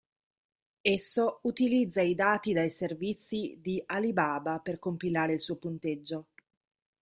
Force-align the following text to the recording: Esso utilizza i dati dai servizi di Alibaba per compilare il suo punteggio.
Esso 0.93 1.41
utilizza 1.43 2.01
i 2.01 2.15
dati 2.15 2.53
dai 2.53 2.71
servizi 2.71 3.59
di 3.61 3.79
Alibaba 3.85 4.57
per 4.57 4.79
compilare 4.79 5.33
il 5.33 5.39
suo 5.41 5.57
punteggio. 5.57 6.27